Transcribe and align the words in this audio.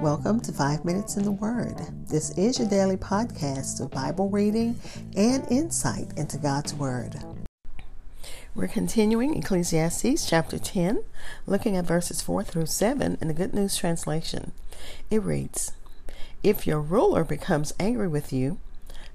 Welcome 0.00 0.40
to 0.42 0.52
Five 0.52 0.84
Minutes 0.84 1.16
in 1.16 1.24
the 1.24 1.32
Word. 1.32 1.74
This 2.08 2.30
is 2.38 2.58
your 2.58 2.68
daily 2.68 2.96
podcast 2.96 3.80
of 3.80 3.90
Bible 3.90 4.28
reading 4.28 4.78
and 5.16 5.44
insight 5.50 6.12
into 6.16 6.38
God's 6.38 6.72
Word. 6.72 7.16
We're 8.54 8.68
continuing 8.68 9.36
Ecclesiastes 9.36 10.28
chapter 10.28 10.58
10, 10.58 11.02
looking 11.46 11.76
at 11.76 11.84
verses 11.84 12.22
4 12.22 12.44
through 12.44 12.66
7 12.66 13.18
in 13.20 13.28
the 13.28 13.34
Good 13.34 13.54
News 13.54 13.76
Translation. 13.76 14.52
It 15.10 15.22
reads 15.22 15.72
If 16.44 16.66
your 16.66 16.80
ruler 16.80 17.24
becomes 17.24 17.74
angry 17.80 18.08
with 18.08 18.32
you, 18.32 18.58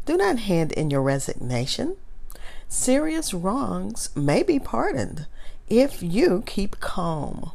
do 0.05 0.17
not 0.17 0.39
hand 0.39 0.73
in 0.73 0.89
your 0.89 1.01
resignation. 1.01 1.95
Serious 2.67 3.33
wrongs 3.33 4.09
may 4.15 4.43
be 4.43 4.59
pardoned 4.59 5.27
if 5.69 6.03
you 6.03 6.43
keep 6.45 6.81
calm. 6.81 7.51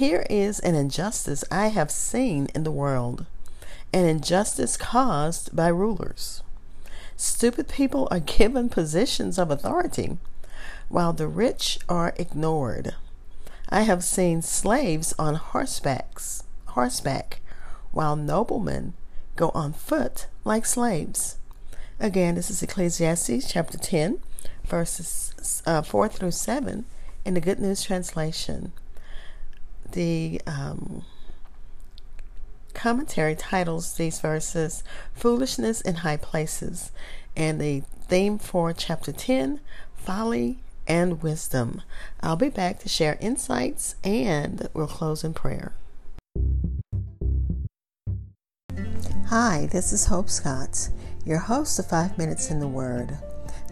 Here 0.00 0.24
is 0.30 0.60
an 0.60 0.74
injustice 0.76 1.44
I 1.50 1.66
have 1.66 1.90
seen 1.90 2.46
in 2.54 2.64
the 2.64 2.70
world 2.70 3.26
an 3.92 4.06
injustice 4.06 4.78
caused 4.78 5.54
by 5.54 5.68
rulers. 5.68 6.42
Stupid 7.18 7.68
people 7.68 8.08
are 8.10 8.18
given 8.20 8.70
positions 8.70 9.38
of 9.38 9.50
authority 9.50 10.16
while 10.88 11.12
the 11.12 11.28
rich 11.28 11.80
are 11.86 12.14
ignored. 12.16 12.94
I 13.68 13.82
have 13.82 14.02
seen 14.02 14.40
slaves 14.40 15.14
on 15.18 15.36
horsebacks, 15.36 16.44
horseback 16.68 17.42
while 17.92 18.16
noblemen 18.16 18.94
go 19.36 19.50
on 19.50 19.74
foot 19.74 20.28
like 20.44 20.64
slaves. 20.64 21.36
Again, 21.98 22.36
this 22.36 22.48
is 22.48 22.62
Ecclesiastes 22.62 23.52
chapter 23.52 23.76
10, 23.76 24.22
verses 24.64 25.62
uh, 25.66 25.82
4 25.82 26.08
through 26.08 26.30
7 26.30 26.86
in 27.26 27.34
the 27.34 27.40
Good 27.42 27.60
News 27.60 27.82
Translation 27.82 28.72
the 29.92 30.40
um, 30.46 31.02
commentary 32.74 33.34
titles 33.34 33.94
these 33.94 34.20
verses 34.20 34.82
Foolishness 35.14 35.80
in 35.80 35.96
High 35.96 36.16
Places, 36.16 36.90
and 37.36 37.60
the 37.60 37.82
theme 38.08 38.38
for 38.38 38.72
chapter 38.72 39.12
10 39.12 39.60
Folly 39.94 40.58
and 40.86 41.22
Wisdom. 41.22 41.82
I'll 42.20 42.36
be 42.36 42.48
back 42.48 42.80
to 42.80 42.88
share 42.88 43.16
insights 43.20 43.94
and 44.02 44.68
we'll 44.74 44.86
close 44.86 45.22
in 45.22 45.34
prayer. 45.34 45.72
Hi, 49.28 49.68
this 49.70 49.92
is 49.92 50.06
Hope 50.06 50.28
Scott, 50.28 50.88
your 51.24 51.38
host 51.38 51.78
of 51.78 51.86
Five 51.86 52.18
Minutes 52.18 52.50
in 52.50 52.58
the 52.58 52.66
Word. 52.66 53.16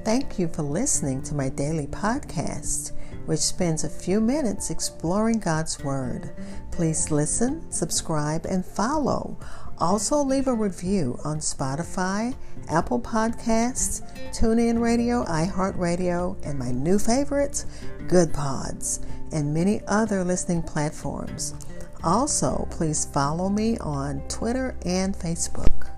Thank 0.04 0.38
you 0.38 0.46
for 0.46 0.62
listening 0.62 1.22
to 1.24 1.34
my 1.34 1.48
daily 1.48 1.86
podcast 1.88 2.92
which 3.28 3.40
spends 3.40 3.84
a 3.84 3.90
few 3.90 4.22
minutes 4.22 4.70
exploring 4.70 5.38
God's 5.38 5.84
Word. 5.84 6.30
Please 6.70 7.10
listen, 7.10 7.70
subscribe, 7.70 8.46
and 8.46 8.64
follow. 8.64 9.36
Also, 9.76 10.16
leave 10.16 10.46
a 10.46 10.54
review 10.54 11.18
on 11.24 11.36
Spotify, 11.36 12.34
Apple 12.70 12.98
Podcasts, 12.98 14.00
TuneIn 14.30 14.80
Radio, 14.80 15.24
iHeartRadio, 15.26 16.42
and 16.46 16.58
my 16.58 16.70
new 16.70 16.98
favorites, 16.98 17.66
Goodpods, 18.06 19.04
and 19.30 19.52
many 19.52 19.82
other 19.86 20.24
listening 20.24 20.62
platforms. 20.62 21.54
Also, 22.02 22.66
please 22.70 23.04
follow 23.04 23.50
me 23.50 23.76
on 23.80 24.26
Twitter 24.28 24.74
and 24.86 25.14
Facebook. 25.14 25.90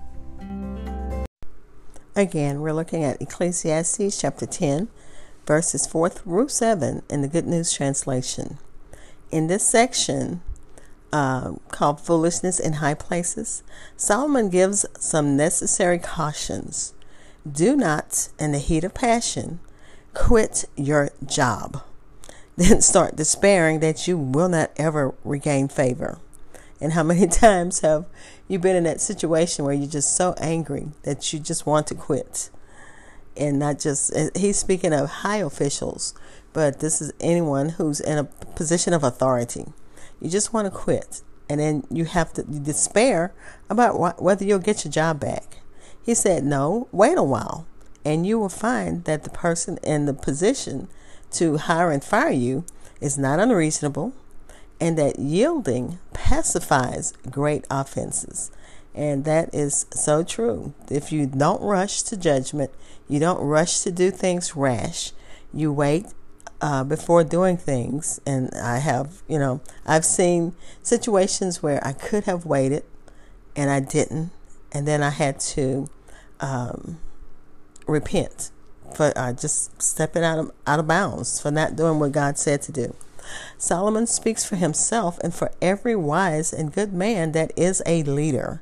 Again, 2.13 2.59
we're 2.59 2.73
looking 2.73 3.05
at 3.05 3.21
Ecclesiastes 3.21 4.19
chapter 4.19 4.45
10, 4.45 4.89
verses 5.45 5.87
4 5.87 6.09
through 6.09 6.49
7 6.49 7.01
in 7.09 7.21
the 7.21 7.27
Good 7.27 7.47
News 7.47 7.73
Translation. 7.73 8.57
In 9.31 9.47
this 9.47 9.67
section, 9.67 10.41
uh, 11.13 11.53
called 11.69 11.99
Foolishness 11.99 12.59
in 12.59 12.73
High 12.73 12.93
Places, 12.93 13.63
Solomon 13.97 14.49
gives 14.49 14.85
some 14.99 15.35
necessary 15.35 15.99
cautions. 15.99 16.93
Do 17.49 17.75
not, 17.75 18.29
in 18.39 18.51
the 18.51 18.59
heat 18.59 18.83
of 18.83 18.93
passion, 18.93 19.59
quit 20.13 20.65
your 20.75 21.09
job. 21.25 21.83
Then 22.57 22.81
start 22.81 23.15
despairing 23.15 23.79
that 23.79 24.07
you 24.07 24.17
will 24.17 24.49
not 24.49 24.71
ever 24.75 25.15
regain 25.23 25.67
favor. 25.67 26.19
And 26.79 26.93
how 26.93 27.03
many 27.03 27.27
times 27.45 27.79
have 27.79 28.05
you 28.47 28.59
been 28.59 28.75
in 28.75 28.83
that 28.83 29.01
situation 29.01 29.63
where 29.63 29.73
you're 29.73 29.87
just 29.87 30.15
so 30.15 30.35
angry 30.37 30.89
that 31.03 31.31
you 31.31 31.39
just 31.39 31.65
want 31.65 31.87
to 31.87 31.95
quit? 31.95 32.49
And 33.37 33.59
not 33.59 33.79
just 33.79 34.11
he's 34.35 34.57
speaking 34.57 34.93
of 34.93 35.09
high 35.09 35.37
officials, 35.37 36.13
but 36.53 36.79
this 36.79 37.01
is 37.01 37.13
anyone 37.19 37.69
who's 37.69 37.99
in 37.99 38.17
a 38.17 38.23
position 38.23 38.93
of 38.93 39.03
authority. 39.03 39.67
You 40.19 40.29
just 40.29 40.53
want 40.53 40.65
to 40.65 40.71
quit, 40.71 41.21
and 41.49 41.59
then 41.59 41.85
you 41.89 42.05
have 42.05 42.33
to 42.33 42.43
despair 42.43 43.33
about 43.69 44.21
whether 44.21 44.45
you'll 44.45 44.59
get 44.59 44.83
your 44.83 44.91
job 44.91 45.19
back. 45.19 45.61
He 46.03 46.13
said, 46.13 46.43
"No, 46.43 46.87
wait 46.91 47.17
a 47.17 47.23
while, 47.23 47.65
and 48.03 48.25
you 48.25 48.37
will 48.39 48.49
find 48.49 49.03
that 49.05 49.23
the 49.23 49.29
person 49.29 49.77
in 49.83 50.05
the 50.05 50.13
position 50.13 50.87
to 51.31 51.57
hire 51.57 51.91
and 51.91 52.03
fire 52.03 52.31
you 52.31 52.65
is 52.99 53.17
not 53.17 53.39
unreasonable, 53.39 54.13
and 54.79 54.97
that 54.97 55.19
yielding 55.19 55.99
pacifies 56.13 57.13
great 57.29 57.65
offenses." 57.69 58.51
And 58.93 59.23
that 59.25 59.53
is 59.53 59.85
so 59.93 60.23
true. 60.23 60.73
If 60.89 61.11
you 61.11 61.25
don't 61.25 61.61
rush 61.61 62.01
to 62.03 62.17
judgment, 62.17 62.71
you 63.07 63.19
don't 63.19 63.39
rush 63.39 63.79
to 63.81 63.91
do 63.91 64.11
things 64.11 64.55
rash, 64.55 65.11
you 65.53 65.71
wait 65.71 66.07
uh, 66.61 66.83
before 66.83 67.23
doing 67.23 67.57
things. 67.57 68.19
And 68.25 68.51
I 68.53 68.79
have, 68.79 69.21
you 69.27 69.39
know, 69.39 69.61
I've 69.85 70.05
seen 70.05 70.55
situations 70.83 71.63
where 71.63 71.85
I 71.85 71.93
could 71.93 72.25
have 72.25 72.45
waited 72.45 72.83
and 73.55 73.69
I 73.69 73.79
didn't. 73.79 74.31
And 74.71 74.87
then 74.87 75.03
I 75.03 75.09
had 75.09 75.39
to 75.39 75.89
um, 76.39 76.99
repent 77.87 78.51
for 78.95 79.13
uh, 79.15 79.33
just 79.33 79.81
stepping 79.81 80.23
out 80.23 80.39
of, 80.39 80.51
out 80.67 80.79
of 80.79 80.87
bounds, 80.87 81.39
for 81.41 81.51
not 81.51 81.75
doing 81.75 81.99
what 81.99 82.11
God 82.11 82.37
said 82.37 82.61
to 82.63 82.71
do. 82.71 82.95
Solomon 83.57 84.07
speaks 84.07 84.43
for 84.43 84.55
himself 84.55 85.17
and 85.19 85.33
for 85.33 85.51
every 85.61 85.95
wise 85.95 86.51
and 86.51 86.73
good 86.73 86.93
man 86.93 87.31
that 87.31 87.51
is 87.55 87.81
a 87.85 88.03
leader 88.03 88.61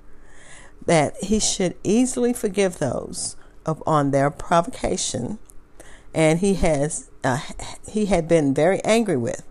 that 0.85 1.15
he 1.23 1.39
should 1.39 1.75
easily 1.83 2.33
forgive 2.33 2.79
those 2.79 3.35
upon 3.65 4.11
their 4.11 4.29
provocation, 4.29 5.39
and 6.13 6.39
he 6.39 6.55
has 6.55 7.09
uh, 7.23 7.39
he 7.87 8.07
had 8.07 8.27
been 8.27 8.53
very 8.53 8.83
angry 8.83 9.17
with. 9.17 9.43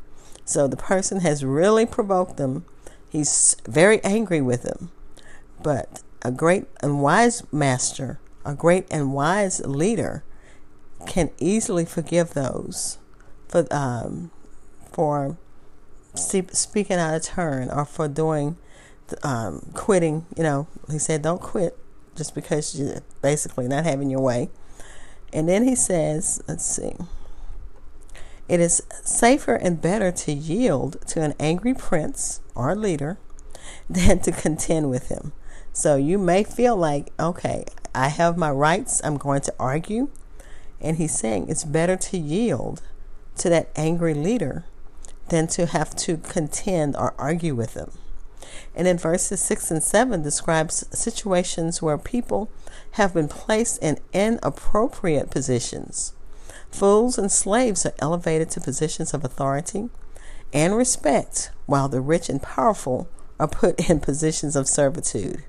So 0.44 0.66
the 0.66 0.76
person 0.76 1.20
has 1.20 1.44
really 1.44 1.86
provoked 1.86 2.36
them. 2.36 2.64
He's 3.08 3.56
very 3.66 4.02
angry 4.02 4.40
with 4.40 4.62
them. 4.62 4.90
But 5.62 6.02
a 6.22 6.30
great 6.30 6.66
and 6.80 7.02
wise 7.02 7.42
master, 7.52 8.18
a 8.44 8.54
great 8.54 8.86
and 8.90 9.12
wise 9.12 9.60
leader, 9.60 10.24
can 11.06 11.30
easily 11.38 11.84
forgive 11.84 12.34
those 12.34 12.98
for 13.48 13.66
um, 13.70 14.30
for 14.90 15.36
speaking 16.14 16.96
out 16.96 17.14
of 17.14 17.22
turn 17.22 17.70
or 17.70 17.84
for 17.84 18.08
doing 18.08 18.56
um, 19.22 19.70
quitting, 19.74 20.26
you 20.36 20.42
know, 20.42 20.66
he 20.90 20.98
said, 20.98 21.22
don't 21.22 21.40
quit 21.40 21.76
just 22.14 22.34
because 22.34 22.78
you're 22.78 23.02
basically 23.22 23.68
not 23.68 23.84
having 23.84 24.10
your 24.10 24.20
way. 24.20 24.50
And 25.32 25.48
then 25.48 25.64
he 25.64 25.74
says, 25.74 26.42
let's 26.48 26.64
see, 26.64 26.94
it 28.48 28.60
is 28.60 28.82
safer 29.02 29.54
and 29.54 29.80
better 29.80 30.10
to 30.10 30.32
yield 30.32 30.96
to 31.08 31.20
an 31.22 31.34
angry 31.38 31.74
prince 31.74 32.40
or 32.54 32.74
leader 32.74 33.18
than 33.90 34.20
to 34.20 34.32
contend 34.32 34.90
with 34.90 35.08
him. 35.08 35.32
So 35.72 35.96
you 35.96 36.18
may 36.18 36.42
feel 36.44 36.76
like, 36.76 37.12
okay, 37.20 37.64
I 37.94 38.08
have 38.08 38.36
my 38.36 38.50
rights, 38.50 39.00
I'm 39.04 39.16
going 39.16 39.42
to 39.42 39.54
argue. 39.58 40.08
And 40.80 40.96
he's 40.96 41.16
saying 41.16 41.48
it's 41.48 41.64
better 41.64 41.96
to 41.96 42.18
yield 42.18 42.82
to 43.36 43.48
that 43.50 43.70
angry 43.76 44.14
leader 44.14 44.64
than 45.28 45.46
to 45.48 45.66
have 45.66 45.94
to 45.96 46.16
contend 46.16 46.96
or 46.96 47.14
argue 47.18 47.54
with 47.54 47.74
him. 47.74 47.92
And 48.74 48.86
in 48.86 48.98
verses 48.98 49.40
6 49.40 49.70
and 49.70 49.82
7 49.82 50.22
describes 50.22 50.84
situations 50.96 51.82
where 51.82 51.98
people 51.98 52.50
have 52.92 53.14
been 53.14 53.28
placed 53.28 53.82
in 53.82 53.98
inappropriate 54.12 55.30
positions. 55.30 56.12
Fools 56.70 57.18
and 57.18 57.30
slaves 57.30 57.84
are 57.86 57.94
elevated 57.98 58.50
to 58.50 58.60
positions 58.60 59.14
of 59.14 59.24
authority 59.24 59.88
and 60.52 60.76
respect, 60.76 61.50
while 61.66 61.88
the 61.88 62.00
rich 62.00 62.28
and 62.28 62.42
powerful 62.42 63.08
are 63.38 63.48
put 63.48 63.78
in 63.90 64.00
positions 64.00 64.56
of 64.56 64.68
servitude. 64.68 65.44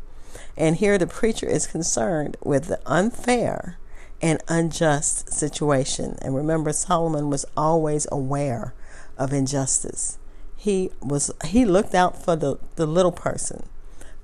And 0.58 0.76
here 0.76 0.98
the 0.98 1.08
preacher 1.08 1.48
is 1.48 1.68
concerned 1.68 2.38
with 2.44 2.66
the 2.66 2.82
unfair 2.86 3.78
and 4.22 4.44
unjust 4.48 5.32
situation. 5.32 6.18
And 6.22 6.36
remember, 6.36 6.74
Solomon 6.74 7.30
was 7.30 7.46
always 7.56 8.08
aware 8.12 8.74
of 9.18 9.32
injustice 9.34 10.19
he 10.60 10.92
was 11.02 11.32
he 11.46 11.66
looked 11.66 11.96
out 11.96 12.22
for 12.22 12.36
the, 12.36 12.58
the 12.76 12.86
little 12.86 13.12
person 13.12 13.64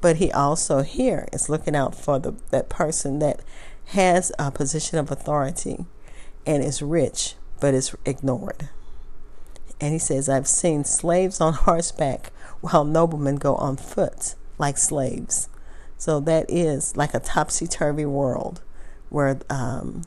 but 0.01 0.17
he 0.17 0.31
also 0.31 0.81
here 0.81 1.27
is 1.33 1.49
looking 1.49 1.75
out 1.75 1.95
for 1.95 2.19
the 2.19 2.33
that 2.51 2.69
person 2.69 3.19
that 3.19 3.39
has 3.89 4.31
a 4.37 4.51
position 4.51 4.99
of 4.99 5.09
authority 5.11 5.85
and 6.45 6.63
is 6.63 6.81
rich 6.81 7.35
but 7.59 7.73
is 7.73 7.95
ignored 8.05 8.69
and 9.79 9.93
he 9.93 9.99
says 9.99 10.27
i've 10.27 10.47
seen 10.47 10.83
slaves 10.83 11.39
on 11.39 11.53
horseback 11.53 12.31
while 12.61 12.83
noblemen 12.83 13.35
go 13.35 13.55
on 13.55 13.77
foot 13.77 14.35
like 14.57 14.77
slaves. 14.77 15.49
So 15.97 16.19
that 16.21 16.45
is 16.49 16.95
like 16.95 17.13
a 17.13 17.19
topsy 17.19 17.67
turvy 17.67 18.05
world 18.05 18.61
where 19.09 19.39
um, 19.49 20.03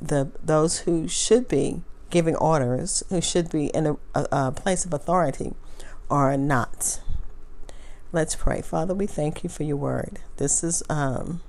the 0.00 0.30
those 0.42 0.80
who 0.80 1.08
should 1.08 1.48
be 1.48 1.82
giving 2.10 2.36
orders, 2.36 3.02
who 3.08 3.20
should 3.20 3.50
be 3.50 3.66
in 3.66 3.86
a, 3.86 3.96
a, 4.14 4.26
a 4.32 4.52
place 4.52 4.84
of 4.84 4.92
authority, 4.92 5.54
are 6.10 6.36
not. 6.36 7.00
Let's 8.12 8.34
pray. 8.34 8.62
Father, 8.62 8.94
we 8.94 9.06
thank 9.06 9.42
you 9.44 9.50
for 9.50 9.64
your 9.64 9.76
word. 9.76 10.20
This 10.38 10.64
is, 10.64 10.82
um, 10.88 11.42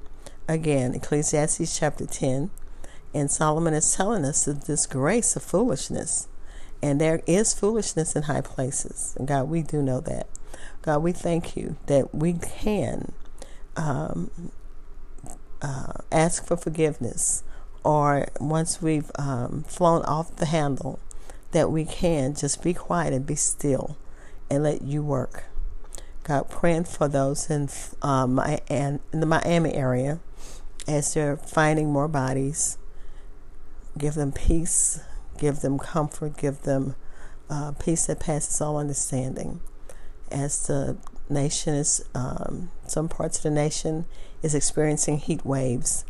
again, 0.48 0.94
Ecclesiastes 0.94 1.78
chapter 1.78 2.06
10. 2.06 2.50
And 3.14 3.32
Solomon 3.32 3.74
is 3.74 3.96
telling 3.96 4.26
us 4.26 4.46
the 4.46 4.54
disgrace 4.54 5.36
of 5.36 5.44
foolishness. 5.44 6.28
And 6.82 7.00
there 7.00 7.22
is 7.26 7.54
foolishness 7.54 8.16
in 8.16 8.24
high 8.24 8.42
places. 8.42 9.16
And 9.18 9.28
God, 9.28 9.50
we 9.50 9.62
do 9.62 9.82
know 9.82 10.00
that. 10.02 10.28
God, 10.82 11.02
we 11.02 11.12
thank 11.12 11.56
you 11.56 11.78
that 11.88 12.14
we 12.14 12.34
can 12.34 13.14
um, 13.76 14.30
uh, 15.62 15.94
ask 16.12 16.46
for 16.46 16.56
forgiveness, 16.58 17.44
or 17.84 18.28
once 18.40 18.82
we've 18.82 19.12
um, 19.16 19.64
flown 19.68 20.04
off 20.04 20.36
the 20.36 20.48
handle, 20.48 21.00
that 21.52 21.72
we 21.72 21.86
can 21.86 22.36
just 22.36 22.64
be 22.64 22.74
quiet 22.74 23.14
and 23.14 23.26
be 23.26 23.36
still 23.36 23.98
and 24.50 24.64
let 24.64 24.82
you 24.82 25.02
work. 25.02 25.46
God, 26.24 26.50
praying 26.50 26.84
for 26.84 27.08
those 27.08 27.50
in 27.50 27.70
um, 28.02 28.40
in 28.70 29.00
the 29.12 29.26
Miami 29.26 29.74
area 29.74 30.20
as 30.88 31.14
they're 31.14 31.38
finding 31.38 31.92
more 31.92 32.08
bodies. 32.08 32.78
Give 33.98 34.14
them 34.14 34.32
peace, 34.32 35.02
give 35.38 35.62
them 35.62 35.80
comfort, 35.80 36.38
give 36.38 36.62
them 36.62 36.96
uh, 37.50 37.72
peace 37.72 38.06
that 38.06 38.20
passes 38.20 38.62
all 38.62 38.78
understanding. 38.78 39.60
As 40.32 40.68
the 40.68 40.98
nation 41.30 41.74
is, 41.74 42.06
um, 42.14 42.70
some 42.88 43.10
parts 43.10 43.38
of 43.38 43.44
the 43.44 43.50
nation 43.52 44.06
is 44.44 44.54
experiencing 44.54 45.18
heat 45.18 45.44
waves. 45.44 46.06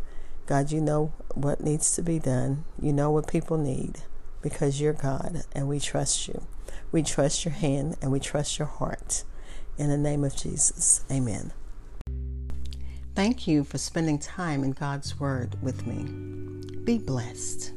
God, 0.49 0.71
you 0.71 0.81
know 0.81 1.13
what 1.35 1.61
needs 1.61 1.93
to 1.93 2.01
be 2.01 2.17
done. 2.17 2.65
You 2.81 2.91
know 2.91 3.11
what 3.11 3.27
people 3.27 3.55
need 3.55 3.99
because 4.41 4.81
you're 4.81 4.93
God 4.93 5.43
and 5.53 5.67
we 5.67 5.79
trust 5.79 6.27
you. 6.27 6.47
We 6.91 7.03
trust 7.03 7.45
your 7.45 7.53
hand 7.53 7.97
and 8.01 8.11
we 8.11 8.19
trust 8.19 8.57
your 8.57 8.67
heart. 8.67 9.23
In 9.77 9.89
the 9.89 9.97
name 9.97 10.23
of 10.23 10.35
Jesus, 10.35 11.05
amen. 11.11 11.51
Thank 13.13 13.47
you 13.47 13.63
for 13.63 13.77
spending 13.77 14.17
time 14.17 14.63
in 14.63 14.71
God's 14.71 15.19
Word 15.19 15.55
with 15.61 15.85
me. 15.85 16.05
Be 16.83 16.97
blessed. 16.97 17.73